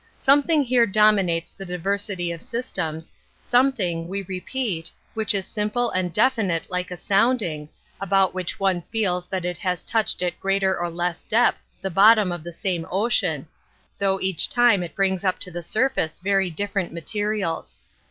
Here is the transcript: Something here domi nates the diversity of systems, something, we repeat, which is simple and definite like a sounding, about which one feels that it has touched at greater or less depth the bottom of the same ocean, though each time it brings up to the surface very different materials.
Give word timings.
Something 0.17 0.63
here 0.63 0.87
domi 0.87 1.21
nates 1.21 1.55
the 1.55 1.63
diversity 1.63 2.31
of 2.31 2.41
systems, 2.41 3.13
something, 3.39 4.07
we 4.07 4.23
repeat, 4.23 4.91
which 5.13 5.35
is 5.35 5.45
simple 5.45 5.91
and 5.91 6.11
definite 6.11 6.63
like 6.71 6.89
a 6.89 6.97
sounding, 6.97 7.69
about 7.99 8.33
which 8.33 8.59
one 8.59 8.81
feels 8.91 9.27
that 9.27 9.45
it 9.45 9.59
has 9.59 9.83
touched 9.83 10.23
at 10.23 10.39
greater 10.39 10.75
or 10.75 10.89
less 10.89 11.21
depth 11.21 11.61
the 11.83 11.91
bottom 11.91 12.31
of 12.31 12.43
the 12.43 12.51
same 12.51 12.87
ocean, 12.89 13.45
though 13.99 14.19
each 14.19 14.49
time 14.49 14.81
it 14.81 14.95
brings 14.95 15.23
up 15.23 15.37
to 15.37 15.51
the 15.51 15.61
surface 15.61 16.17
very 16.17 16.49
different 16.49 16.91
materials. 16.91 17.77